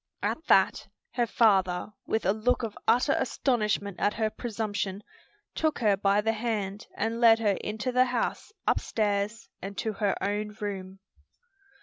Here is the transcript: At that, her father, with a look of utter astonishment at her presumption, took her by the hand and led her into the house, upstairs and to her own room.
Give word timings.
At 0.23 0.43
that, 0.47 0.87
her 1.11 1.27
father, 1.27 1.93
with 2.07 2.25
a 2.25 2.33
look 2.33 2.63
of 2.63 2.75
utter 2.87 3.11
astonishment 3.13 3.99
at 3.99 4.15
her 4.15 4.31
presumption, 4.31 5.03
took 5.53 5.77
her 5.77 5.95
by 5.95 6.21
the 6.21 6.33
hand 6.33 6.87
and 6.95 7.21
led 7.21 7.37
her 7.37 7.55
into 7.63 7.91
the 7.91 8.05
house, 8.05 8.51
upstairs 8.65 9.47
and 9.61 9.77
to 9.77 9.93
her 9.93 10.15
own 10.19 10.57
room. 10.59 11.01